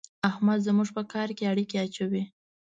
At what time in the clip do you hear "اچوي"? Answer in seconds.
1.85-2.23